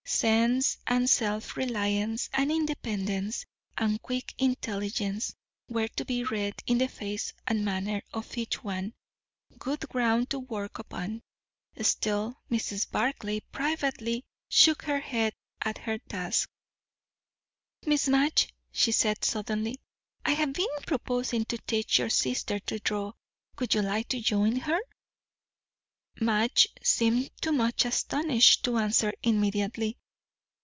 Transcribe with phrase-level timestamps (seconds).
[0.03, 3.45] Sense, and self reliance, and independence,
[3.77, 5.33] and quick intelligence,
[5.69, 8.93] were to be read in the face and manner of each one;
[9.57, 11.21] good ground to work upon.
[11.81, 12.91] Still Mrs.
[12.91, 16.49] Barclay privately shook her head at her task.
[17.85, 19.79] "Miss Madge," she said suddenly,
[20.25, 23.13] "I have been proposing to teach your sister to draw.
[23.59, 24.79] Would you like to join her?"
[26.19, 29.97] Madge seemed too much astonished to answer immediately.